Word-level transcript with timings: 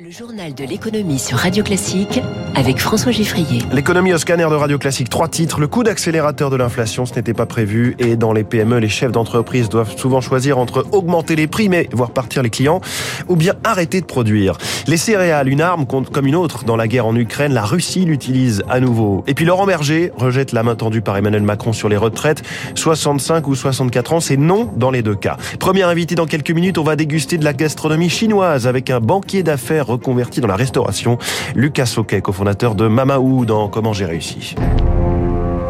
Le 0.00 0.10
journal 0.10 0.52
de 0.54 0.64
l'économie 0.64 1.20
sur 1.20 1.38
Radio 1.38 1.62
Classique 1.62 2.20
avec 2.56 2.80
François 2.80 3.12
Giffrier. 3.12 3.62
L'économie 3.72 4.12
au 4.12 4.18
scanner 4.18 4.42
de 4.50 4.54
Radio 4.56 4.76
Classique. 4.76 5.08
Trois 5.08 5.28
titres. 5.28 5.60
Le 5.60 5.68
coup 5.68 5.84
d'accélérateur 5.84 6.50
de 6.50 6.56
l'inflation, 6.56 7.06
ce 7.06 7.14
n'était 7.14 7.32
pas 7.32 7.46
prévu. 7.46 7.94
Et 8.00 8.16
dans 8.16 8.32
les 8.32 8.42
PME, 8.42 8.78
les 8.78 8.88
chefs 8.88 9.12
d'entreprise 9.12 9.68
doivent 9.68 9.96
souvent 9.96 10.20
choisir 10.20 10.58
entre 10.58 10.84
augmenter 10.90 11.36
les 11.36 11.46
prix, 11.46 11.68
mais 11.68 11.88
voir 11.92 12.10
partir 12.10 12.42
les 12.42 12.50
clients, 12.50 12.80
ou 13.28 13.36
bien 13.36 13.54
arrêter 13.62 14.00
de 14.00 14.06
produire. 14.06 14.58
Les 14.88 14.96
céréales, 14.96 15.48
une 15.48 15.60
arme 15.60 15.86
comme 15.86 16.26
une 16.26 16.36
autre 16.36 16.64
dans 16.64 16.76
la 16.76 16.88
guerre 16.88 17.06
en 17.06 17.14
Ukraine, 17.14 17.52
la 17.52 17.64
Russie 17.64 18.04
l'utilise 18.04 18.64
à 18.68 18.80
nouveau. 18.80 19.22
Et 19.28 19.34
puis 19.34 19.44
Laurent 19.44 19.66
Berger 19.66 20.10
rejette 20.16 20.50
la 20.50 20.64
main 20.64 20.74
tendue 20.74 21.02
par 21.02 21.16
Emmanuel 21.16 21.42
Macron 21.42 21.72
sur 21.72 21.88
les 21.88 21.96
retraites. 21.96 22.42
65 22.74 23.46
ou 23.46 23.54
64 23.54 24.12
ans, 24.12 24.20
c'est 24.20 24.36
non 24.36 24.72
dans 24.76 24.90
les 24.90 25.02
deux 25.02 25.14
cas. 25.14 25.36
Premier 25.60 25.84
invité 25.84 26.16
dans 26.16 26.26
quelques 26.26 26.50
minutes, 26.50 26.78
on 26.78 26.84
va 26.84 26.96
déguster 26.96 27.38
de 27.38 27.44
la 27.44 27.52
gastronomie 27.52 28.10
chinoise 28.10 28.66
avec 28.66 28.90
un 28.90 28.98
banquier 28.98 29.44
d'affaires 29.44 29.83
reconverti 29.84 30.40
dans 30.40 30.48
la 30.48 30.56
restauration. 30.56 31.18
Lucas 31.54 31.86
Soquet, 31.86 32.20
cofondateur 32.20 32.74
de 32.74 32.88
Mamaou 32.88 33.44
dans 33.44 33.68
Comment 33.68 33.92
j'ai 33.92 34.06
réussi. 34.06 34.54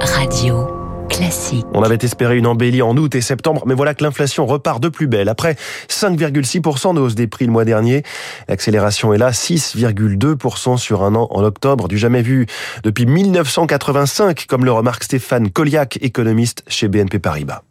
Radio. 0.01 0.69
Classique. 1.09 1.67
On 1.75 1.83
avait 1.83 1.99
espéré 2.01 2.37
une 2.39 2.47
embellie 2.47 2.83
en 2.83 2.97
août 2.97 3.15
et 3.15 3.21
septembre, 3.21 3.63
mais 3.67 3.75
voilà 3.75 3.95
que 3.95 4.03
l'inflation 4.03 4.47
repart 4.47 4.83
de 4.83 4.89
plus 4.89 5.07
belle. 5.07 5.29
Après 5.29 5.57
5,6% 5.89 6.95
de 6.95 7.01
hausse 7.01 7.15
des 7.15 7.27
prix 7.27 7.47
le 7.47 7.53
mois 7.53 7.65
dernier, 7.65 8.03
l'accélération 8.49 9.13
est 9.13 9.19
là, 9.19 9.31
6,2% 9.31 10.77
sur 10.79 11.03
un 11.03 11.15
an 11.15 11.29
en 11.31 11.45
octobre, 11.45 11.89
du 11.89 11.99
jamais 11.99 12.23
vu 12.23 12.47
depuis 12.83 13.07
1985, 13.07 14.47
comme 14.49 14.65
le 14.65 14.73
remarque 14.73 15.05
Stéphane 15.05 15.51
Colliac, 15.51 15.99
économiste 16.03 16.65
chez 16.69 16.89
BNP 16.89 17.19
Paribas 17.19 17.63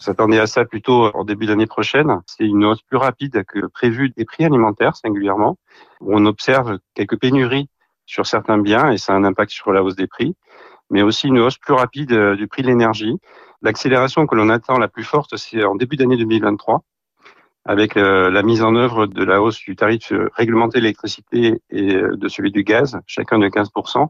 s'attendait 0.00 0.40
à 0.40 0.46
ça 0.46 0.64
plutôt 0.64 1.14
en 1.14 1.24
début 1.24 1.46
d'année 1.46 1.66
prochaine. 1.66 2.20
C'est 2.26 2.44
une 2.44 2.64
hausse 2.64 2.82
plus 2.82 2.96
rapide 2.96 3.44
que 3.44 3.66
prévu 3.66 4.10
des 4.10 4.24
prix 4.24 4.44
alimentaires 4.44 4.96
singulièrement, 4.96 5.58
où 6.00 6.14
on 6.14 6.26
observe 6.26 6.78
quelques 6.94 7.18
pénuries 7.18 7.68
sur 8.06 8.26
certains 8.26 8.58
biens 8.58 8.90
et 8.90 8.98
ça 8.98 9.12
a 9.12 9.16
un 9.16 9.24
impact 9.24 9.52
sur 9.52 9.72
la 9.72 9.84
hausse 9.84 9.94
des 9.94 10.08
prix, 10.08 10.34
mais 10.90 11.02
aussi 11.02 11.28
une 11.28 11.38
hausse 11.38 11.58
plus 11.58 11.74
rapide 11.74 12.12
euh, 12.12 12.34
du 12.34 12.48
prix 12.48 12.62
de 12.62 12.66
l'énergie. 12.66 13.16
L'accélération 13.62 14.26
que 14.26 14.34
l'on 14.34 14.48
attend 14.48 14.78
la 14.78 14.88
plus 14.88 15.04
forte, 15.04 15.36
c'est 15.36 15.62
en 15.64 15.76
début 15.76 15.96
d'année 15.96 16.16
2023, 16.16 16.82
avec 17.66 17.96
euh, 17.96 18.30
la 18.30 18.42
mise 18.42 18.62
en 18.62 18.74
œuvre 18.74 19.06
de 19.06 19.22
la 19.22 19.40
hausse 19.40 19.60
du 19.60 19.76
tarif 19.76 20.12
euh, 20.12 20.28
réglementé 20.34 20.80
d'électricité 20.80 21.60
et 21.70 21.92
de 21.94 22.28
celui 22.28 22.50
du 22.50 22.64
gaz, 22.64 22.98
chacun 23.06 23.38
de 23.38 23.48
15%. 23.48 24.08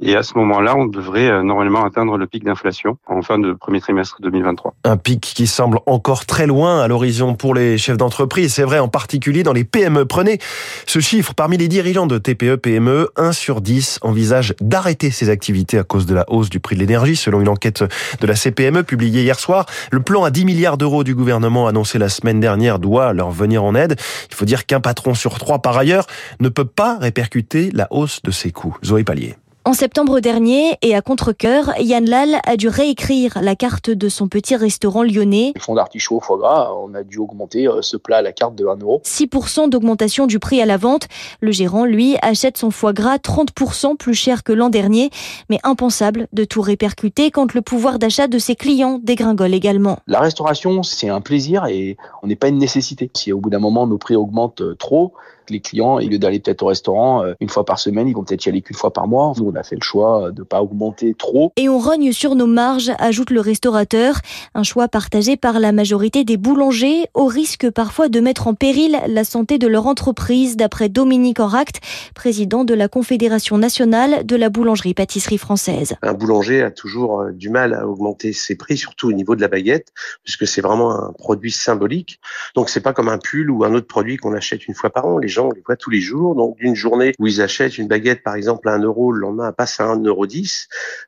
Et 0.00 0.14
à 0.14 0.22
ce 0.22 0.38
moment-là, 0.38 0.76
on 0.76 0.86
devrait 0.86 1.28
euh, 1.28 1.42
normalement 1.42 1.84
atteindre 1.84 2.16
le 2.16 2.26
pic 2.26 2.44
d'inflation 2.44 2.98
en 3.06 3.20
fin 3.22 3.38
de 3.38 3.52
premier 3.52 3.80
trimestre 3.80 4.18
2023. 4.22 4.74
Un 4.84 4.96
pic 4.96 5.20
qui 5.20 5.46
semble 5.46 5.80
encore 5.86 6.24
très 6.24 6.46
loin 6.46 6.80
à 6.80 6.88
l'horizon 6.88 7.34
pour 7.34 7.54
les 7.54 7.78
chefs 7.78 7.96
d'entreprise. 7.96 8.54
C'est 8.54 8.62
vrai 8.62 8.78
en 8.78 8.88
particulier 8.88 9.42
dans 9.42 9.52
les 9.52 9.64
PME. 9.64 10.04
Prenez 10.04 10.38
ce 10.86 11.00
chiffre. 11.00 11.34
Parmi 11.34 11.56
les 11.56 11.68
dirigeants 11.68 12.06
de 12.06 12.18
TPE, 12.18 12.56
PME, 12.56 13.08
1 13.16 13.32
sur 13.32 13.60
10 13.60 13.98
envisage 14.02 14.54
d'arrêter 14.60 15.10
ses 15.10 15.30
activités 15.30 15.78
à 15.78 15.82
cause 15.84 16.06
de 16.06 16.14
la 16.14 16.24
hausse 16.28 16.48
du 16.48 16.60
prix 16.60 16.76
de 16.76 16.80
l'énergie, 16.80 17.16
selon 17.16 17.40
une 17.40 17.48
enquête 17.48 17.82
de 18.20 18.26
la 18.26 18.36
CPME 18.36 18.84
publiée 18.84 19.22
hier 19.22 19.40
soir. 19.40 19.66
Le 19.90 20.00
plan 20.00 20.22
à 20.22 20.30
10 20.30 20.44
milliards 20.44 20.78
d'euros 20.78 21.02
du 21.02 21.14
gouvernement 21.14 21.66
annoncé 21.66 21.98
la 21.98 22.08
semaine 22.08 22.38
dernière 22.38 22.78
doit 22.78 23.12
leur 23.12 23.30
venir 23.30 23.64
en 23.64 23.74
aide. 23.74 23.96
Il 24.30 24.34
faut 24.36 24.44
dire 24.44 24.64
qu'un 24.64 24.80
patron 24.80 25.14
sur 25.14 25.38
trois, 25.38 25.58
par 25.58 25.76
ailleurs, 25.76 26.06
ne 26.38 26.48
peut 26.48 26.64
pas 26.64 26.98
répercuter 26.98 27.70
la 27.72 27.88
hausse 27.90 28.22
de 28.22 28.30
ses 28.30 28.52
coûts. 28.52 28.76
Zoé 28.84 29.02
Pallier. 29.02 29.36
En 29.68 29.74
septembre 29.74 30.20
dernier, 30.20 30.78
et 30.80 30.94
à 30.94 31.02
contre-cœur, 31.02 31.78
Yann 31.78 32.08
Lal 32.08 32.40
a 32.46 32.56
dû 32.56 32.68
réécrire 32.68 33.38
la 33.42 33.54
carte 33.54 33.90
de 33.90 34.08
son 34.08 34.26
petit 34.26 34.56
restaurant 34.56 35.02
lyonnais. 35.02 35.52
Le 35.54 35.60
fond 35.60 35.74
d'artichaut 35.74 36.20
foie 36.20 36.38
gras, 36.38 36.72
on 36.72 36.94
a 36.94 37.02
dû 37.02 37.18
augmenter 37.18 37.68
euh, 37.68 37.82
ce 37.82 37.98
plat 37.98 38.16
à 38.16 38.22
la 38.22 38.32
carte 38.32 38.54
de 38.54 38.64
1 38.64 38.78
euro. 38.78 39.02
6% 39.04 39.68
d'augmentation 39.68 40.26
du 40.26 40.38
prix 40.38 40.62
à 40.62 40.64
la 40.64 40.78
vente. 40.78 41.06
Le 41.42 41.52
gérant, 41.52 41.84
lui, 41.84 42.16
achète 42.22 42.56
son 42.56 42.70
foie 42.70 42.94
gras 42.94 43.18
30% 43.18 43.98
plus 43.98 44.14
cher 44.14 44.42
que 44.42 44.54
l'an 44.54 44.70
dernier. 44.70 45.10
Mais 45.50 45.58
impensable 45.64 46.28
de 46.32 46.44
tout 46.44 46.62
répercuter 46.62 47.30
quand 47.30 47.52
le 47.52 47.60
pouvoir 47.60 47.98
d'achat 47.98 48.26
de 48.26 48.38
ses 48.38 48.56
clients 48.56 48.98
dégringole 49.02 49.52
également. 49.52 49.98
La 50.06 50.20
restauration, 50.20 50.82
c'est 50.82 51.10
un 51.10 51.20
plaisir 51.20 51.66
et 51.66 51.98
on 52.22 52.26
n'est 52.26 52.36
pas 52.36 52.48
une 52.48 52.56
nécessité. 52.56 53.10
Si 53.12 53.34
au 53.34 53.38
bout 53.38 53.50
d'un 53.50 53.58
moment 53.58 53.86
nos 53.86 53.98
prix 53.98 54.16
augmentent 54.16 54.62
euh, 54.62 54.74
trop, 54.76 55.12
les 55.50 55.60
clients, 55.60 55.96
au 55.96 56.00
lieu 56.00 56.18
d'aller 56.18 56.40
peut-être 56.40 56.62
au 56.62 56.66
restaurant 56.66 57.24
euh, 57.24 57.34
une 57.40 57.48
fois 57.48 57.64
par 57.64 57.78
semaine, 57.78 58.08
ils 58.08 58.14
vont 58.14 58.24
peut-être 58.24 58.46
y 58.46 58.48
aller 58.48 58.62
qu'une 58.62 58.76
fois 58.76 58.92
par 58.92 59.06
mois. 59.06 59.32
Nous, 59.36 59.50
on 59.52 59.54
a 59.54 59.62
fait 59.62 59.76
le 59.76 59.82
choix 59.82 60.30
de 60.30 60.40
ne 60.40 60.44
pas 60.44 60.62
augmenter 60.62 61.14
trop. 61.14 61.52
Et 61.56 61.68
on 61.68 61.78
rogne 61.78 62.12
sur 62.12 62.34
nos 62.34 62.46
marges, 62.46 62.92
ajoute 62.98 63.30
le 63.30 63.40
restaurateur. 63.40 64.16
Un 64.54 64.62
choix 64.62 64.88
partagé 64.88 65.36
par 65.36 65.60
la 65.60 65.72
majorité 65.72 66.24
des 66.24 66.36
boulangers, 66.36 67.06
au 67.14 67.26
risque 67.26 67.70
parfois 67.70 68.08
de 68.08 68.20
mettre 68.20 68.46
en 68.46 68.54
péril 68.54 68.98
la 69.06 69.24
santé 69.24 69.58
de 69.58 69.66
leur 69.66 69.86
entreprise, 69.86 70.56
d'après 70.56 70.88
Dominique 70.88 71.40
Oract, 71.40 71.80
président 72.14 72.64
de 72.64 72.74
la 72.74 72.88
Confédération 72.88 73.58
nationale 73.58 74.24
de 74.26 74.36
la 74.36 74.50
boulangerie-pâtisserie 74.50 75.38
française. 75.38 75.94
Un 76.02 76.14
boulanger 76.14 76.62
a 76.62 76.70
toujours 76.70 77.20
euh, 77.20 77.32
du 77.32 77.50
mal 77.50 77.74
à 77.74 77.86
augmenter 77.86 78.32
ses 78.32 78.56
prix, 78.56 78.76
surtout 78.76 79.08
au 79.08 79.12
niveau 79.12 79.36
de 79.36 79.40
la 79.40 79.48
baguette, 79.48 79.92
puisque 80.24 80.46
c'est 80.46 80.60
vraiment 80.60 80.92
un 80.92 81.12
produit 81.12 81.52
symbolique. 81.52 82.20
Donc 82.54 82.70
c'est 82.70 82.80
pas 82.80 82.92
comme 82.92 83.08
un 83.08 83.18
pull 83.18 83.50
ou 83.50 83.64
un 83.64 83.74
autre 83.74 83.86
produit 83.86 84.16
qu'on 84.16 84.34
achète 84.34 84.66
une 84.66 84.74
fois 84.74 84.90
par 84.90 85.06
an. 85.06 85.18
Les 85.18 85.28
on 85.46 85.50
les 85.50 85.62
voit 85.66 85.76
tous 85.76 85.90
les 85.90 86.00
jours. 86.00 86.34
Donc, 86.34 86.56
d'une 86.58 86.74
journée 86.74 87.12
où 87.18 87.26
ils 87.26 87.40
achètent 87.40 87.78
une 87.78 87.88
baguette, 87.88 88.22
par 88.22 88.34
exemple, 88.34 88.68
à 88.68 88.74
1 88.74 88.82
euro, 88.82 89.12
le 89.12 89.20
lendemain, 89.20 89.48
elle 89.48 89.54
passe 89.54 89.80
à 89.80 89.84
1,10 89.84 90.06
euro, 90.06 90.26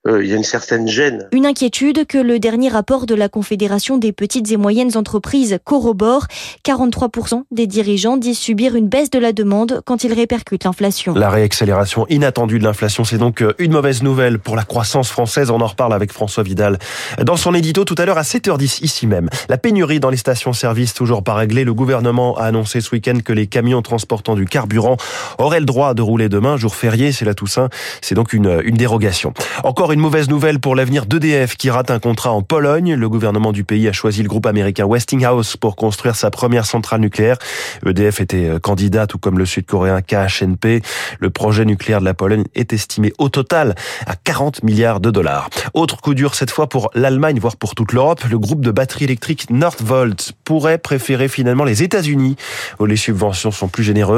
euh, 0.07 0.25
il 0.25 0.31
y 0.31 0.33
a 0.33 0.37
une 0.37 0.45
certaine 0.45 0.89
gêne. 0.89 1.29
Une 1.33 1.47
inquiétude 1.47 2.07
que 2.07 2.19
le 2.19 2.39
dernier 2.39 2.69
rapport 2.69 3.07
de 3.07 3.15
la 3.15 3.29
Confédération 3.29 3.99
des 3.99 4.13
petites 4.13 4.51
et 4.51 4.57
moyennes 4.57 4.97
entreprises 4.97 5.59
corrobore. 5.65 6.27
43% 6.65 7.45
des 7.51 7.67
dirigeants 7.67 8.17
disent 8.17 8.39
subir 8.39 8.77
une 8.77 8.89
baisse 8.89 9.11
de 9.11 9.19
la 9.19 9.33
demande 9.33 9.83
quand 9.85 10.05
ils 10.05 10.13
répercutent 10.13 10.65
l'inflation. 10.65 11.15
La 11.15 11.31
réaccélération 11.31 12.07
inattendue 12.09 12.59
de 12.59 12.65
l'inflation, 12.65 13.05
c'est 13.05 13.19
donc 13.19 13.43
euh, 13.43 13.55
une 13.59 13.73
mauvaise 13.73 14.03
nouvelle 14.03 14.39
pour 14.39 14.57
la 14.57 14.65
croissance 14.65 15.11
française. 15.11 15.51
On 15.51 15.61
en 15.61 15.67
reparle 15.67 15.93
avec 15.93 16.13
François 16.13 16.43
Vidal 16.43 16.79
dans 17.23 17.37
son 17.37 17.55
édito 17.55 17.85
tout 17.85 17.95
à 17.99 18.05
l'heure 18.05 18.19
à 18.19 18.23
7h10 18.23 18.85
ici 18.85 19.07
même. 19.07 19.29
La 19.49 19.59
pénurie 19.59 20.01
dans 20.01 20.11
les 20.11 20.17
stations-service 20.17 20.95
toujours 20.95 21.23
pas 21.23 21.35
réglée. 21.35 21.65
Le 21.65 21.75
gouvernement 21.75 22.37
a 22.37 22.45
annoncé 22.45 22.81
ce 22.81 22.95
week-end 22.95 23.19
que 23.25 23.33
les 23.33 23.47
camions 23.47 23.83
transportent 23.83 24.20
du 24.37 24.45
carburant 24.45 24.97
aurait 25.39 25.61
le 25.61 25.67
droit 25.67 25.95
de 25.95 26.03
rouler 26.03 26.29
demain, 26.29 26.57
jour 26.57 26.75
férié, 26.75 27.13
c'est 27.13 27.25
la 27.25 27.35
Toussaint. 27.35 27.69
C'est 28.01 28.15
donc 28.15 28.33
une, 28.33 28.61
une 28.65 28.77
dérogation. 28.77 29.33
Encore 29.65 29.93
une 29.93 30.01
mauvaise 30.01 30.29
nouvelle 30.29 30.61
pour 30.61 30.75
l'avenir 30.75 31.07
d'EDF 31.07 31.57
qui 31.57 31.71
rate 31.71 31.91
un 31.91 31.99
contrat 31.99 32.33
en 32.33 32.43
Pologne. 32.43 32.95
Le 32.95 33.09
gouvernement 33.09 33.53
du 33.53 33.65
pays 33.65 33.89
a 33.89 33.93
choisi 33.93 34.23
le 34.23 34.29
groupe 34.29 34.47
américain 34.47 34.85
Westinghouse 34.85 35.57
pour 35.57 35.77
construire 35.77 36.17
sa 36.17 36.31
première 36.31 36.67
centrale 36.67 37.01
nucléaire. 37.01 37.39
EDF 37.87 38.21
était 38.21 38.49
euh, 38.49 38.59
candidat, 38.59 39.07
tout 39.07 39.19
comme 39.19 39.39
le 39.39 39.47
sud-coréen 39.47 40.01
KHNP. 40.03 40.83
Le 41.19 41.31
projet 41.31 41.65
nucléaire 41.65 42.01
de 42.01 42.05
la 42.05 42.15
Pologne 42.15 42.45
est 42.55 42.73
estimé 42.73 43.13
au 43.19 43.29
total 43.29 43.75
à 44.07 44.17
40 44.17 44.63
milliards 44.63 45.01
de 45.01 45.11
dollars. 45.11 45.49
Autre 45.75 46.01
coup 46.01 46.15
dur 46.15 46.35
cette 46.35 46.51
fois 46.51 46.69
pour 46.69 46.91
l'Allemagne, 46.95 47.39
voire 47.41 47.57
pour 47.57 47.75
toute 47.75 47.93
l'Europe. 47.93 48.25
Le 48.31 48.39
groupe 48.39 48.61
de 48.61 48.71
batteries 48.71 49.05
électriques 49.05 49.51
Northvolt 49.51 50.33
pourrait 50.45 50.79
préférer 50.79 51.29
finalement 51.29 51.65
les 51.65 51.83
États-Unis 51.83 52.37
où 52.79 52.87
les 52.87 52.97
subventions 52.97 53.51
sont 53.51 53.69
plus 53.69 53.85
généreuses 53.85 54.10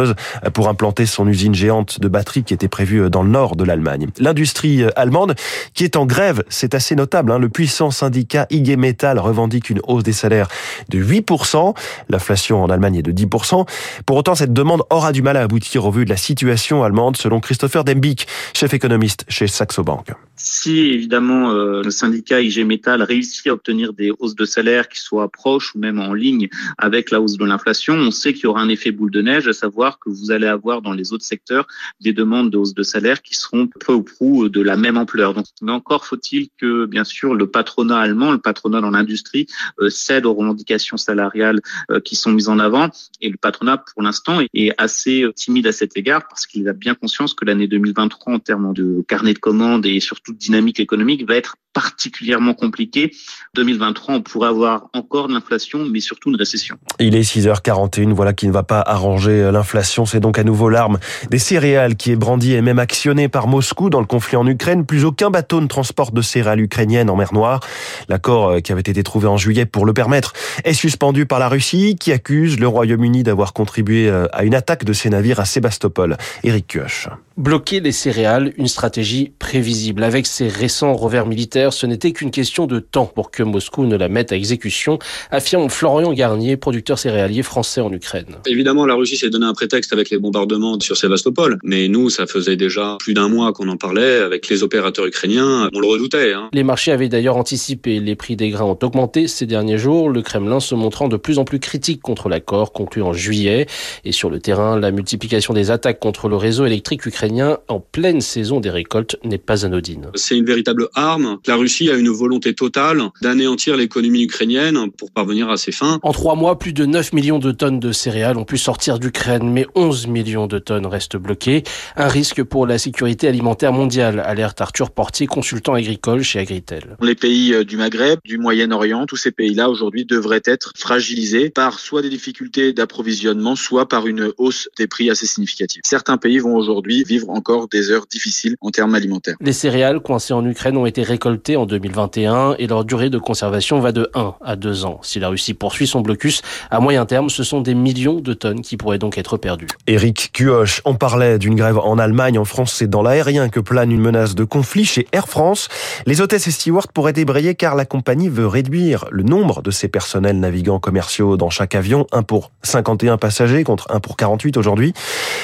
pour 0.55 0.69
implanter 0.69 1.07
son 1.07 1.27
usine 1.27 1.55
géante 1.55 2.01
de 2.01 2.09
batteries 2.09 2.45
qui 2.45 2.55
était 2.55 2.69
prévue 2.69 3.11
dans 3.11 3.23
le 3.23 3.31
nord 3.31 3.57
de 3.57 3.65
l'Allemagne. 3.65 4.09
L'industrie 4.19 4.85
allemande 4.97 5.35
qui 5.75 5.85
est 5.85 5.97
en 5.97 6.07
grève, 6.07 6.43
c'est 6.49 6.75
assez 6.75 6.95
notable. 6.95 7.33
Hein. 7.33 7.39
Le 7.39 7.49
puissant 7.49 7.91
syndicat 7.91 8.47
IG 8.51 8.77
Metall 8.77 9.19
revendique 9.19 9.71
une 9.71 9.81
hausse 9.87 10.03
des 10.03 10.13
salaires 10.13 10.49
de 10.89 11.03
8%. 11.03 11.75
L'inflation 12.09 12.63
en 12.63 12.69
Allemagne 12.69 12.97
est 12.97 13.03
de 13.03 13.13
10%. 13.13 13.67
Pour 14.07 14.17
autant, 14.17 14.35
cette 14.35 14.53
demande 14.53 14.83
aura 14.91 15.13
du 15.13 15.23
mal 15.23 15.37
à 15.37 15.43
aboutir 15.43 15.85
au 15.85 15.91
vu 15.91 16.05
de 16.05 16.11
la 16.11 16.17
situation 16.17 16.83
allemande, 16.83 17.17
selon 17.17 17.41
Christopher 17.41 17.85
Dembick, 17.85 18.27
chef 18.55 18.75
économiste 18.75 19.25
chez 19.29 19.47
Saxo 19.47 19.83
Bank. 19.83 20.09
Si 20.45 20.77
évidemment 20.77 21.53
euh, 21.53 21.85
le 21.85 21.91
syndicat 21.93 22.41
IG 22.41 22.67
Metall 22.67 23.01
réussit 23.01 23.47
à 23.47 23.53
obtenir 23.53 23.93
des 23.93 24.11
hausses 24.19 24.35
de 24.35 24.45
salaire 24.45 24.89
qui 24.89 24.99
soient 24.99 25.29
proches 25.29 25.77
ou 25.77 25.79
même 25.79 26.01
en 26.01 26.15
ligne 26.15 26.49
avec 26.79 27.13
la 27.13 27.21
hausse 27.21 27.37
de 27.37 27.45
l'inflation, 27.45 27.95
on 27.95 28.11
sait 28.11 28.35
qu'il 28.35 28.45
y 28.45 28.47
aura 28.49 28.61
un 28.61 28.69
effet 28.69 28.91
boule 28.91 29.13
de 29.13 29.23
neige, 29.23 29.47
à 29.47 29.53
savoir 29.53 30.01
que 30.01 30.11
vous 30.11 30.33
allez 30.33 30.49
avoir 30.49 30.83
dans 30.83 30.95
les 30.95 31.13
autres 31.13 31.25
secteurs 31.25 31.69
des 32.01 32.13
demandes 32.13 32.51
de 32.51 32.59
hausse 32.59 32.75
de 32.75 32.83
salaire 32.83 33.23
qui 33.23 33.37
seront 33.37 33.69
peu 33.69 33.93
ou 33.93 34.03
prou 34.03 34.49
de 34.49 34.61
la 34.61 34.77
même 34.77 34.97
ampleur. 34.97 35.33
Donc, 35.33 35.47
mais 35.61 35.71
encore 35.71 36.07
faut-il 36.07 36.49
que 36.59 36.87
bien 36.87 37.05
sûr 37.05 37.37
le 37.37 37.47
patronat 37.47 38.01
allemand, 38.01 38.33
le 38.33 38.39
patronat 38.39 38.81
dans 38.81 38.91
l'industrie 38.91 39.47
euh, 39.79 39.91
cède 39.91 40.27
aux 40.27 40.35
revendications 40.35 40.97
salariales 40.97 41.61
euh, 41.93 42.01
qui 42.01 42.17
sont 42.17 42.33
mises 42.33 42.49
en 42.49 42.59
avant. 42.59 42.89
Et 43.21 43.29
le 43.29 43.37
patronat 43.37 43.79
pour 43.79 44.03
l'instant 44.03 44.41
est 44.55 44.75
assez 44.77 45.25
timide 45.37 45.69
à 45.69 45.73
cet 45.73 45.97
égard 45.97 46.27
parce 46.29 46.49
qu'il 46.49 46.69
a 46.69 46.73
bien 46.73 46.97
conscience 46.97 47.33
que 47.33 47.45
l'année 47.45 47.69
2023 47.69 48.35
en 48.35 48.39
termes 48.41 48.75
de 48.75 49.05
carnet 49.07 49.35
de 49.35 49.39
commandes 49.39 49.87
et 49.87 50.01
surtout 50.01 50.32
toute 50.33 50.39
dynamique 50.39 50.81
économique 50.81 51.27
va 51.29 51.37
être 51.37 51.57
particulièrement 51.73 52.55
compliqué. 52.55 53.13
2023, 53.55 54.15
on 54.17 54.23
pourrait 54.23 54.49
avoir 54.49 54.89
encore 54.93 55.29
de 55.29 55.33
l'inflation, 55.33 55.87
mais 55.91 56.01
surtout 56.01 56.31
une 56.31 56.37
récession. 56.37 56.77
Il 57.01 57.15
est 57.15 57.23
6h41, 57.23 58.13
voilà 58.13 58.33
qui 58.33 58.47
ne 58.47 58.53
va 58.53 58.63
pas 58.63 58.81
arranger 58.81 59.51
l'inflation. 59.51 60.05
C'est 60.05 60.21
donc 60.21 60.39
à 60.39 60.45
nouveau 60.45 60.69
l'arme 60.69 60.99
des 61.31 61.39
céréales 61.39 61.97
qui 61.97 62.11
est 62.13 62.17
brandie 62.17 62.53
et 62.53 62.61
même 62.61 62.79
actionnée 62.79 63.29
par 63.29 63.47
Moscou 63.47 63.89
dans 63.89 64.01
le 64.01 64.07
conflit 64.07 64.37
en 64.37 64.47
Ukraine. 64.47 64.85
Plus 64.85 65.05
aucun 65.05 65.31
bateau 65.31 65.61
ne 65.61 65.67
transporte 65.67 66.15
de 66.15 66.21
céréales 66.21 66.61
ukrainiennes 66.61 67.09
en 67.09 67.17
mer 67.17 67.33
Noire. 67.33 67.61
L'accord 68.09 68.51
euh, 68.51 68.61
qui 68.61 68.73
avait 68.73 68.81
été 68.81 69.03
trouvé 69.03 69.27
en 69.27 69.39
juillet 69.39 69.65
pour 69.65 69.87
le 69.87 69.95
permettre 69.95 70.35
est 70.65 70.75
suspendu 70.75 71.25
par 71.25 71.39
la 71.39 71.49
Russie 71.49 71.97
qui 71.99 72.13
accuse 72.13 72.61
le 72.61 72.69
Royaume-Uni 72.69 73.23
d'avoir 73.23 73.55
contribué 73.55 74.09
euh, 74.09 74.27
à 74.33 74.45
une 74.45 74.55
attaque 74.55 74.85
de 74.85 74.93
ses 74.93 75.09
navires 75.09 75.41
à 75.41 75.47
Sébastopol. 75.47 76.19
Éric 76.45 76.67
Kioch. 76.67 77.09
Bloquer 77.39 77.81
les 77.81 77.93
céréales, 77.93 78.53
une 78.59 78.69
stratégie 78.69 79.33
prévisible. 79.39 80.03
Avec 80.03 80.22
ses 80.27 80.49
récents 80.49 80.95
revers 80.95 81.27
militaires, 81.27 81.73
ce 81.73 81.87
n'était 81.87 82.13
qu'une 82.13 82.31
question 82.31 82.67
de 82.67 82.79
temps 82.79 83.07
pour 83.07 83.31
que 83.31 83.43
Moscou 83.43 83.85
ne 83.85 83.97
la 83.97 84.09
mette 84.09 84.33
à 84.33 84.37
exécution, 84.37 84.99
affirme 85.31 85.69
Florian 85.71 86.13
Garnier, 86.13 86.57
producteur 86.57 86.99
céréalier 86.99 87.43
français 87.43 87.81
en 87.81 87.93
Ukraine. 87.93 88.37
Évidemment, 88.47 88.87
la 88.87 88.95
Russie 88.95 89.17
s'est 89.17 89.31
donné 89.31 89.47
un 89.47 89.55
prétexte 89.55 89.93
avec 89.93 90.11
les 90.11 90.19
bombardements 90.19 90.79
sur 90.81 90.97
Sébastopol, 90.97 91.59
mais 91.63 91.89
nous, 91.89 92.11
ça 92.11 92.27
faisait 92.27 92.57
déjà 92.57 92.97
plus 93.01 93.15
d'un 93.15 93.29
mois 93.29 93.53
qu'on 93.53 93.69
en 93.69 93.77
parlait 93.77 94.17
avec 94.17 94.49
les 94.49 94.63
opérateurs 94.63 95.07
ukrainiens, 95.07 95.69
on 95.75 95.81
le 95.81 95.87
redoutait. 95.87 96.33
Hein. 96.33 96.49
Les 96.53 96.63
marchés 96.63 96.93
avaient 96.93 97.09
d'ailleurs 97.09 97.37
anticipé, 97.37 98.01
les 98.01 98.15
prix 98.15 98.37
des 98.37 98.51
grains 98.51 98.65
ont 98.65 98.79
augmenté 98.83 99.29
ces 99.29 99.47
derniers 99.47 99.79
jours, 99.79 100.11
le 100.11 100.23
Kremlin 100.23 100.61
se 100.61 100.75
montrant 100.75 101.09
de 101.09 101.17
plus 101.17 101.39
en 101.39 101.45
plus 101.45 101.59
critique 101.59 102.03
contre 102.03 102.29
l'accord 102.29 102.73
conclu 102.73 103.03
en 103.03 103.13
juillet. 103.13 103.67
Et 104.05 104.13
sur 104.13 104.31
le 104.31 104.41
terrain, 104.41 104.79
la 104.79 104.91
multiplication 104.91 105.55
des 105.55 105.71
attaques 105.71 106.01
contre 106.01 106.29
le 106.29 106.37
réseau 106.37 106.67
électrique 106.67 107.07
ukrainien 107.07 107.59
en 107.69 107.81
pleine 107.81 108.21
saison 108.21 108.61
des 108.61 108.71
récoltes 108.71 109.17
n'est 109.25 109.39
pas 109.39 109.65
anodine. 109.65 110.02
C'est 110.15 110.37
une 110.37 110.45
véritable 110.45 110.89
arme. 110.95 111.39
La 111.47 111.57
Russie 111.57 111.91
a 111.91 111.95
une 111.95 112.09
volonté 112.09 112.55
totale 112.55 113.03
d'anéantir 113.21 113.77
l'économie 113.77 114.23
ukrainienne 114.23 114.91
pour 114.91 115.11
parvenir 115.11 115.51
à 115.51 115.57
ses 115.57 115.73
fins. 115.73 115.99
En 116.03 116.13
trois 116.13 116.35
mois, 116.35 116.59
plus 116.59 116.73
de 116.73 116.87
9 116.87 117.13
millions 117.13 117.39
de 117.39 117.53
tonnes 117.53 117.81
de 117.81 117.93
céréales 117.93 118.37
ont 118.37 118.45
pu 118.45 118.59
sortir 118.59 118.99
d'Ukraine, 118.99 119.51
mais 119.51 119.67
11 119.75 120.07
millions 120.07 120.47
de 120.47 120.59
tonnes 120.59 120.87
restent 120.87 121.17
bloquées. 121.17 121.63
Un 121.97 122.09
risque 122.09 122.43
pour 122.43 122.67
la 122.67 122.79
sécurité 122.79 123.29
alimentaire 123.29 123.73
mondiale, 123.73 124.21
alerte 124.21 124.61
Arthur 124.61 124.91
Portier, 124.91 125.27
consultant 125.27 125.75
agricole 125.75 126.23
chez 126.23 126.39
Agritel. 126.39 126.97
Les 127.01 127.15
pays 127.15 127.55
euh, 127.55 127.65
du 127.65 127.77
Maghreb, 127.77 128.19
du 128.25 128.39
Moyen-Orient, 128.39 129.07
tous 129.07 129.17
ces 129.17 129.31
pays-là 129.31 129.71
aujourd'hui 129.71 130.05
devraient 130.05 130.43
être 130.45 130.73
fragilisés 130.77 131.51
par 131.51 131.79
soit 131.79 132.03
des 132.03 132.11
difficultés 132.11 132.73
d'approvisionnement, 132.73 133.57
soit 133.57 133.89
par 133.89 134.07
une 134.07 134.33
hausse 134.39 134.69
des 134.79 134.87
prix 134.87 135.11
assez 135.11 135.27
significative. 135.27 135.83
Certains 135.85 136.17
pays 136.17 136.39
vont 136.39 136.57
aujourd'hui 136.57 137.05
vivre 137.05 137.31
encore 137.31 137.69
des 137.69 137.91
heures 137.91 138.07
difficiles 138.11 138.57
en 138.61 138.71
termes 138.71 138.95
alimentaires. 138.95 139.37
Les 139.41 139.53
céréales 139.53 139.92
coincées 140.01 140.33
en 140.33 140.45
Ukraine 140.45 140.77
ont 140.77 140.87
été 140.87 141.03
récoltées 141.03 141.57
en 141.57 141.67
2021 141.67 142.55
et 142.59 142.67
leur 142.67 142.85
durée 142.85 143.11
de 143.11 143.19
conservation 143.19 143.81
va 143.81 143.93
de 143.93 144.11
1 144.15 144.35
à 144.45 144.57
2 144.57 144.85
ans. 144.85 145.01
Si 145.03 145.21
la 145.21 145.29
Russie 145.29 145.55
poursuit 145.55 145.87
son 145.87 146.01
blocus, 146.01 146.43
à 146.71 146.81
moyen 146.81 147.05
terme, 147.07 147.31
ce 147.31 147.45
sont 147.45 147.61
des 147.61 147.75
millions 147.75 148.21
de 148.21 148.33
tonnes 148.33 148.61
qui 148.63 148.77
pourraient 148.77 148.99
donc 148.99 149.19
être 149.19 149.37
perdues. 149.37 149.69
Éric 149.87 150.31
Cuoche, 150.33 150.81
on 150.85 150.95
parlait 150.95 151.39
d'une 151.39 151.55
grève 151.55 151.79
en 151.79 151.99
Allemagne, 151.99 152.39
en 152.39 152.45
France, 152.45 152.73
c'est 152.73 152.89
dans 152.89 153.03
l'aérien 153.03 153.49
que 153.49 153.61
plane 153.61 153.91
une 153.91 154.01
menace 154.01 154.35
de 154.35 154.45
conflit 154.45 154.85
chez 154.85 155.07
Air 155.13 155.29
France. 155.29 155.69
Les 156.07 156.21
hôtesses 156.21 156.47
et 156.47 156.51
stewards 156.51 156.89
pourraient 156.89 157.13
débrayer 157.13 157.55
car 157.55 157.75
la 157.75 157.85
compagnie 157.85 158.29
veut 158.29 158.47
réduire 158.47 159.07
le 159.11 159.23
nombre 159.23 159.63
de 159.63 159.71
ses 159.71 159.89
personnels 159.89 160.39
navigants 160.39 160.79
commerciaux 160.79 161.37
dans 161.37 161.51
chaque 161.51 161.75
avion, 161.75 162.07
un 162.13 162.23
pour 162.23 162.51
51 162.63 163.19
passagers 163.19 163.65
contre 163.65 163.87
un 163.91 164.01
pour 164.01 164.17
48 164.17 164.57
aujourd'hui. 164.57 164.95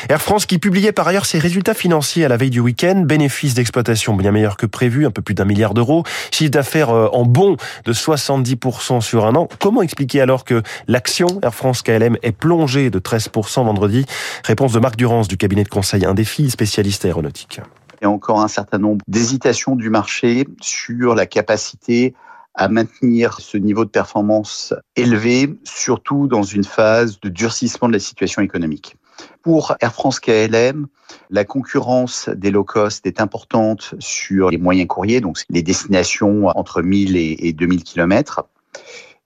Air 0.09 0.23
France 0.23 0.47
qui 0.47 0.59
publiait 0.59 0.93
par 0.93 1.09
ailleurs 1.09 1.27
ses 1.27 1.39
résultats 1.39 1.75
financier 1.75 2.25
à 2.25 2.29
la 2.29 2.37
veille 2.37 2.51
du 2.51 2.61
week-end, 2.61 3.03
bénéfice 3.05 3.55
d'exploitation 3.55 4.15
bien 4.15 4.33
meilleur 4.39 4.57
que 4.57 4.67
prévu, 4.67 5.05
un 5.05 5.11
peu 5.11 5.21
plus 5.21 5.35
d'un 5.35 5.45
milliard 5.45 5.75
d'euros, 5.75 6.05
chiffre 6.31 6.53
d'affaires 6.53 6.91
euh, 6.91 7.09
en 7.13 7.25
bon 7.25 7.57
de 7.85 7.93
70% 7.93 9.01
sur 9.01 9.27
un 9.27 9.35
an. 9.35 9.49
Comment 9.59 9.83
expliquer 9.83 10.21
alors 10.21 10.45
que 10.45 10.63
l'action 10.87 11.27
Air 11.43 11.55
France 11.55 11.83
KLM 11.83 12.17
est 12.23 12.33
plongée 12.33 12.91
de 12.91 13.01
13% 13.01 13.65
vendredi 13.65 14.07
Réponse 14.45 14.73
de 14.73 14.79
Marc 14.79 14.97
Durance 14.97 15.27
du 15.27 15.37
cabinet 15.37 15.65
de 15.65 15.69
conseil 15.69 16.05
Un 16.05 16.15
défi 16.15 16.51
spécialiste 16.51 17.05
aéronautique. 17.05 17.61
Il 18.01 18.05
y 18.05 18.07
a 18.07 18.11
encore 18.11 18.41
un 18.41 18.49
certain 18.49 18.79
nombre 18.79 19.05
d'hésitations 19.09 19.75
du 19.75 19.91
marché 19.91 20.47
sur 20.61 21.17
la 21.17 21.27
capacité 21.27 22.15
à 22.55 22.69
maintenir 22.69 23.41
ce 23.41 23.57
niveau 23.57 23.85
de 23.85 23.91
performance 23.91 24.73
élevé, 24.95 25.53
surtout 25.65 26.29
dans 26.29 26.45
une 26.45 26.65
phase 26.65 27.19
de 27.21 27.29
durcissement 27.29 27.89
de 27.89 27.95
la 27.95 27.99
situation 27.99 28.43
économique. 28.43 28.97
Pour 29.43 29.75
Air 29.81 29.93
France 29.93 30.21
KLM, 30.21 30.87
la 31.31 31.45
concurrence 31.45 32.29
des 32.29 32.51
low 32.51 32.65
cost 32.65 33.07
est 33.07 33.21
importante 33.21 33.95
sur 33.99 34.51
les 34.51 34.59
moyens 34.59 34.89
courriers, 34.89 35.21
donc 35.21 35.39
les 35.49 35.63
destinations 35.63 36.47
entre 36.49 36.83
1000 36.83 37.17
et 37.17 37.53
2000 37.53 37.85
km. 37.85 38.45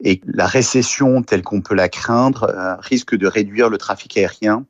Et 0.04 0.20
la 0.26 0.46
récession 0.46 1.22
telle 1.22 1.42
qu'on 1.42 1.60
peut 1.60 1.74
la 1.74 1.88
craindre 1.88 2.44
euh, 2.44 2.74
risque 2.80 3.16
de 3.16 3.26
réduire 3.26 3.68
le 3.68 3.78
trafic 3.78 4.16
aérien 4.16 4.64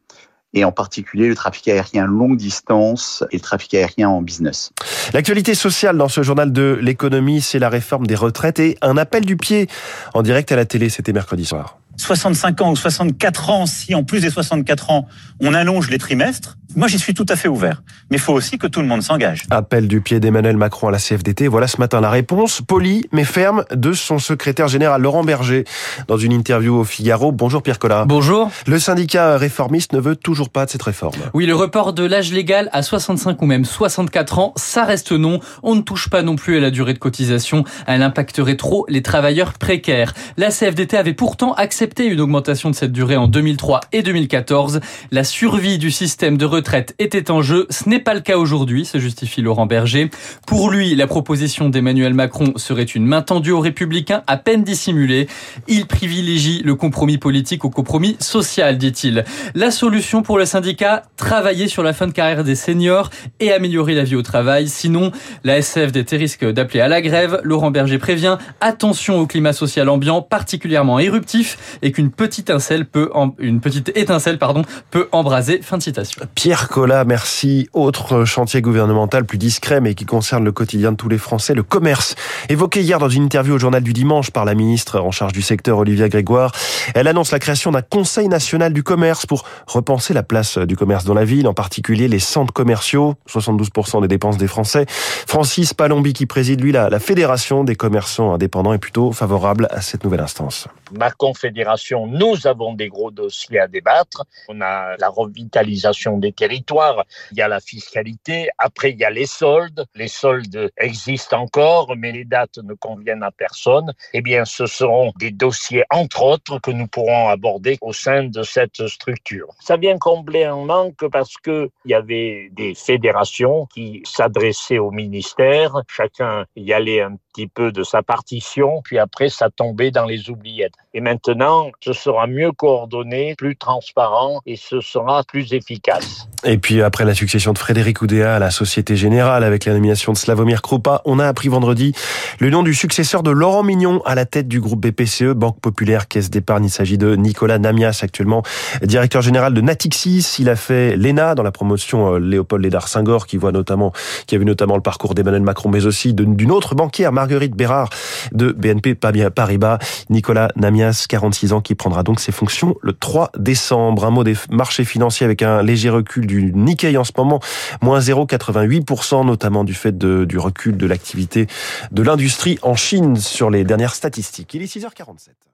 et 0.54 0.64
en 0.64 0.72
particulier 0.72 1.28
le 1.28 1.34
trafic 1.34 1.68
aérien 1.68 2.06
longue 2.06 2.36
distance 2.36 3.24
et 3.30 3.36
le 3.36 3.40
trafic 3.40 3.74
aérien 3.74 4.08
en 4.08 4.20
business. 4.20 4.72
L'actualité 5.14 5.54
sociale 5.54 5.96
dans 5.96 6.08
ce 6.08 6.22
journal 6.22 6.52
de 6.52 6.78
l'économie, 6.80 7.40
c'est 7.40 7.58
la 7.58 7.68
réforme 7.68 8.06
des 8.06 8.14
retraites 8.14 8.58
et 8.58 8.76
un 8.82 8.96
appel 8.96 9.24
du 9.24 9.36
pied 9.36 9.68
en 10.14 10.22
direct 10.22 10.52
à 10.52 10.56
la 10.56 10.66
télé, 10.66 10.88
c'était 10.90 11.12
mercredi 11.12 11.44
soir. 11.44 11.78
65 12.02 12.60
ans 12.60 12.72
ou 12.72 12.76
64 12.76 13.50
ans, 13.50 13.66
si 13.66 13.94
en 13.94 14.04
plus 14.04 14.20
des 14.20 14.30
64 14.30 14.90
ans, 14.90 15.06
on 15.40 15.54
allonge 15.54 15.88
les 15.88 15.98
trimestres, 15.98 16.56
moi, 16.74 16.88
j'y 16.88 16.98
suis 16.98 17.12
tout 17.12 17.26
à 17.28 17.36
fait 17.36 17.48
ouvert. 17.48 17.82
Mais 18.10 18.16
il 18.16 18.20
faut 18.20 18.32
aussi 18.32 18.56
que 18.56 18.66
tout 18.66 18.80
le 18.80 18.86
monde 18.86 19.02
s'engage. 19.02 19.44
Appel 19.50 19.88
du 19.88 20.00
pied 20.00 20.20
d'Emmanuel 20.20 20.56
Macron 20.56 20.88
à 20.88 20.90
la 20.90 20.98
CFDT. 20.98 21.46
Voilà 21.46 21.66
ce 21.66 21.78
matin 21.78 22.00
la 22.00 22.08
réponse, 22.08 22.62
polie 22.62 23.04
mais 23.12 23.24
ferme, 23.24 23.64
de 23.74 23.92
son 23.92 24.18
secrétaire 24.18 24.68
général 24.68 25.02
Laurent 25.02 25.22
Berger. 25.22 25.64
Dans 26.08 26.16
une 26.16 26.32
interview 26.32 26.76
au 26.76 26.84
Figaro. 26.84 27.30
Bonjour 27.30 27.62
Pierre 27.62 27.78
Collat. 27.78 28.06
Bonjour. 28.06 28.50
Le 28.66 28.78
syndicat 28.78 29.36
réformiste 29.36 29.92
ne 29.92 30.00
veut 30.00 30.16
toujours 30.16 30.48
pas 30.48 30.64
de 30.64 30.70
cette 30.70 30.82
réforme. 30.82 31.18
Oui, 31.34 31.44
le 31.44 31.54
report 31.54 31.92
de 31.92 32.04
l'âge 32.04 32.32
légal 32.32 32.70
à 32.72 32.82
65 32.82 33.40
ou 33.42 33.46
même 33.46 33.66
64 33.66 34.38
ans, 34.38 34.52
ça 34.56 34.84
reste 34.84 35.12
non. 35.12 35.40
On 35.62 35.74
ne 35.74 35.82
touche 35.82 36.08
pas 36.08 36.22
non 36.22 36.36
plus 36.36 36.56
à 36.56 36.60
la 36.60 36.70
durée 36.70 36.94
de 36.94 36.98
cotisation. 36.98 37.64
Elle 37.86 38.02
impacterait 38.02 38.56
trop 38.56 38.86
les 38.88 39.02
travailleurs 39.02 39.52
précaires. 39.52 40.14
La 40.38 40.50
CFDT 40.50 40.96
avait 40.96 41.12
pourtant 41.12 41.52
accepté 41.52 41.91
une 42.00 42.20
augmentation 42.20 42.70
de 42.70 42.74
cette 42.74 42.92
durée 42.92 43.16
en 43.16 43.28
2003 43.28 43.80
et 43.92 44.02
2014. 44.02 44.80
La 45.10 45.24
survie 45.24 45.78
du 45.78 45.90
système 45.90 46.38
de 46.38 46.44
retraite 46.44 46.94
était 46.98 47.30
en 47.30 47.42
jeu. 47.42 47.66
Ce 47.70 47.88
n'est 47.88 47.98
pas 47.98 48.14
le 48.14 48.20
cas 48.20 48.38
aujourd'hui, 48.38 48.84
se 48.84 48.98
justifie 48.98 49.42
Laurent 49.42 49.66
Berger. 49.66 50.10
Pour 50.46 50.70
lui, 50.70 50.94
la 50.94 51.06
proposition 51.06 51.68
d'Emmanuel 51.68 52.14
Macron 52.14 52.54
serait 52.56 52.82
une 52.82 53.04
main 53.04 53.20
tendue 53.20 53.52
aux 53.52 53.60
républicains 53.60 54.22
à 54.26 54.38
peine 54.38 54.64
dissimulée. 54.64 55.28
Il 55.68 55.86
privilégie 55.86 56.62
le 56.64 56.74
compromis 56.74 57.18
politique 57.18 57.64
au 57.64 57.70
compromis 57.70 58.16
social, 58.20 58.78
dit-il. 58.78 59.24
La 59.54 59.70
solution 59.70 60.22
pour 60.22 60.38
le 60.38 60.46
syndicat, 60.46 61.02
travailler 61.16 61.68
sur 61.68 61.82
la 61.82 61.92
fin 61.92 62.06
de 62.06 62.12
carrière 62.12 62.42
des 62.42 62.54
seniors 62.54 63.10
et 63.38 63.52
améliorer 63.52 63.94
la 63.94 64.04
vie 64.04 64.16
au 64.16 64.22
travail. 64.22 64.68
Sinon, 64.68 65.12
la 65.44 65.58
SFDT 65.58 66.16
risque 66.16 66.44
d'appeler 66.44 66.80
à 66.80 66.88
la 66.88 67.02
grève. 67.02 67.40
Laurent 67.44 67.70
Berger 67.70 67.98
prévient 67.98 68.38
attention 68.60 69.18
au 69.18 69.26
climat 69.26 69.52
social 69.52 69.88
ambiant 69.88 70.22
particulièrement 70.22 70.98
éruptif 70.98 71.71
et 71.80 71.92
qu'une 71.92 72.10
petite 72.10 72.50
étincelle 72.50 72.86
peut, 72.86 73.10
une 73.38 73.60
petite 73.60 73.92
étincelle, 73.96 74.38
pardon, 74.38 74.62
peut 74.90 75.08
embraser. 75.12 75.60
Fin 75.62 75.78
de 75.78 75.82
citation. 75.82 76.22
Pierre 76.34 76.68
Collat, 76.68 77.04
merci. 77.04 77.68
Autre 77.72 78.24
chantier 78.24 78.60
gouvernemental 78.60 79.24
plus 79.24 79.38
discret 79.38 79.80
mais 79.80 79.94
qui 79.94 80.04
concerne 80.04 80.44
le 80.44 80.52
quotidien 80.52 80.92
de 80.92 80.96
tous 80.96 81.08
les 81.08 81.18
Français, 81.18 81.54
le 81.54 81.62
commerce. 81.62 82.14
Évoqué 82.48 82.80
hier 82.80 82.98
dans 82.98 83.08
une 83.08 83.24
interview 83.24 83.54
au 83.54 83.58
journal 83.58 83.82
du 83.82 83.92
dimanche 83.92 84.30
par 84.30 84.44
la 84.44 84.54
ministre 84.54 85.00
en 85.00 85.10
charge 85.10 85.32
du 85.32 85.42
secteur 85.42 85.78
Olivia 85.78 86.08
Grégoire, 86.08 86.52
elle 86.94 87.08
annonce 87.08 87.30
la 87.30 87.38
création 87.38 87.72
d'un 87.72 87.82
conseil 87.82 88.28
national 88.28 88.72
du 88.72 88.82
commerce 88.82 89.26
pour 89.26 89.44
repenser 89.66 90.14
la 90.14 90.22
place 90.22 90.58
du 90.58 90.76
commerce 90.76 91.04
dans 91.04 91.14
la 91.14 91.24
ville, 91.24 91.48
en 91.48 91.54
particulier 91.54 92.08
les 92.08 92.18
centres 92.18 92.52
commerciaux, 92.52 93.14
72% 93.28 94.02
des 94.02 94.08
dépenses 94.08 94.36
des 94.36 94.48
Français. 94.48 94.86
Francis 94.88 95.74
Palombi 95.74 96.12
qui 96.12 96.26
préside 96.26 96.60
lui 96.60 96.72
la, 96.72 96.90
la 96.90 96.98
fédération 96.98 97.64
des 97.64 97.74
commerçants 97.74 98.34
indépendants 98.34 98.72
est 98.72 98.78
plutôt 98.78 99.12
favorable 99.12 99.68
à 99.70 99.80
cette 99.80 100.04
nouvelle 100.04 100.20
instance. 100.20 100.68
Ma 100.98 101.10
confédération, 101.10 101.61
nous 102.06 102.46
avons 102.46 102.74
des 102.74 102.88
gros 102.88 103.10
dossiers 103.10 103.60
à 103.60 103.68
débattre. 103.68 104.24
On 104.48 104.60
a 104.60 104.96
la 104.98 105.08
revitalisation 105.08 106.18
des 106.18 106.32
territoire, 106.32 107.04
il 107.30 107.38
y 107.38 107.42
a 107.42 107.48
la 107.48 107.60
fiscalité, 107.60 108.48
après 108.58 108.90
il 108.90 108.98
y 108.98 109.04
a 109.04 109.10
les 109.10 109.26
soldes. 109.26 109.86
Les 109.94 110.08
soldes 110.08 110.70
existent 110.76 111.40
encore, 111.42 111.94
mais 111.96 112.12
les 112.12 112.24
dates 112.24 112.58
ne 112.58 112.74
conviennent 112.74 113.22
à 113.22 113.30
personne. 113.30 113.92
Eh 114.12 114.22
bien, 114.22 114.44
ce 114.44 114.66
seront 114.66 115.12
des 115.18 115.30
dossiers, 115.30 115.84
entre 115.90 116.22
autres, 116.22 116.58
que 116.58 116.70
nous 116.70 116.88
pourrons 116.88 117.28
aborder 117.28 117.78
au 117.80 117.92
sein 117.92 118.24
de 118.24 118.42
cette 118.42 118.86
structure. 118.88 119.48
Ça 119.60 119.76
vient 119.76 119.98
combler 119.98 120.44
un 120.44 120.64
manque 120.64 121.04
parce 121.10 121.36
que 121.36 121.70
il 121.84 121.90
y 121.90 121.94
avait 121.94 122.48
des 122.52 122.74
fédérations 122.74 123.66
qui 123.66 124.02
s'adressaient 124.04 124.78
au 124.78 124.90
ministère, 124.90 125.70
chacun 125.88 126.44
y 126.56 126.72
allait 126.72 127.02
un 127.02 127.16
petit 127.32 127.46
peu 127.46 127.72
de 127.72 127.82
sa 127.82 128.02
partition, 128.02 128.82
puis 128.82 128.98
après 128.98 129.28
ça 129.28 129.48
tombait 129.50 129.90
dans 129.90 130.06
les 130.06 130.30
oubliettes. 130.30 130.74
Et 130.94 131.00
maintenant, 131.00 131.51
ce 131.80 131.92
sera 131.92 132.26
mieux 132.26 132.52
coordonné, 132.52 133.34
plus 133.36 133.56
transparent 133.56 134.40
et 134.46 134.56
ce 134.56 134.80
sera 134.80 135.22
plus 135.24 135.52
efficace. 135.52 136.28
Et 136.44 136.58
puis 136.58 136.82
après 136.82 137.04
la 137.04 137.14
succession 137.14 137.52
de 137.52 137.58
Frédéric 137.58 138.02
Oudéa 138.02 138.34
à 138.34 138.38
la 138.38 138.50
Société 138.50 138.96
Générale 138.96 139.44
avec 139.44 139.64
la 139.64 139.72
nomination 139.72 140.12
de 140.12 140.18
Slavomir 140.18 140.60
Krupa, 140.60 141.00
on 141.04 141.18
a 141.18 141.26
appris 141.26 141.48
vendredi 141.48 141.94
le 142.40 142.50
nom 142.50 142.62
du 142.62 142.74
successeur 142.74 143.22
de 143.22 143.30
Laurent 143.30 143.62
Mignon 143.62 144.02
à 144.04 144.14
la 144.14 144.24
tête 144.24 144.48
du 144.48 144.60
groupe 144.60 144.84
BPCE, 144.84 145.34
Banque 145.34 145.60
Populaire 145.60 146.08
Caisse 146.08 146.30
d'épargne. 146.30 146.64
Il 146.64 146.70
s'agit 146.70 146.98
de 146.98 147.14
Nicolas 147.14 147.58
Namias, 147.58 148.00
actuellement 148.02 148.42
directeur 148.82 149.22
général 149.22 149.54
de 149.54 149.60
Natixis. 149.60 150.36
Il 150.38 150.48
a 150.48 150.56
fait 150.56 150.96
l'ENA 150.96 151.34
dans 151.34 151.42
la 151.42 151.52
promotion 151.52 152.14
euh, 152.14 152.18
Léopold 152.18 152.64
Lédard 152.64 152.88
Senghor, 152.88 153.26
qui 153.26 153.36
voit 153.36 153.52
notamment, 153.52 153.92
qui 154.26 154.34
a 154.34 154.38
vu 154.38 154.44
notamment 154.44 154.76
le 154.76 154.82
parcours 154.82 155.14
d'Emmanuel 155.14 155.42
Macron, 155.42 155.68
mais 155.68 155.86
aussi 155.86 156.14
d'une 156.14 156.50
autre 156.50 156.74
banquière, 156.74 157.12
Marguerite 157.12 157.54
Bérard 157.54 157.90
de 158.32 158.52
BNP 158.52 158.94
Paribas. 158.94 159.78
Nicolas 160.10 160.48
Namias, 160.56 161.06
46 161.08 161.52
ans, 161.52 161.60
qui 161.60 161.74
prendra 161.74 162.02
donc 162.02 162.20
ses 162.20 162.32
fonctions 162.32 162.76
le 162.82 162.92
3 162.92 163.32
décembre. 163.38 164.04
Un 164.04 164.10
mot 164.10 164.24
des 164.24 164.34
marchés 164.50 164.84
financiers 164.84 165.24
avec 165.24 165.42
un 165.42 165.62
léger 165.62 165.90
recul 165.90 166.26
du 166.26 166.52
Nikkei 166.54 166.96
en 166.96 167.04
ce 167.04 167.12
moment, 167.16 167.40
moins 167.80 167.98
0,88%, 167.98 169.26
notamment 169.26 169.64
du 169.64 169.74
fait 169.74 169.96
de, 169.96 170.24
du 170.24 170.38
recul 170.38 170.76
de 170.76 170.86
l'activité 170.86 171.46
de 171.90 172.02
l'industrie 172.02 172.58
en 172.62 172.74
Chine 172.74 173.16
sur 173.16 173.50
les 173.50 173.64
dernières 173.64 173.94
statistiques. 173.94 174.54
Il 174.54 174.62
est 174.62 174.74
6h47. 174.74 175.51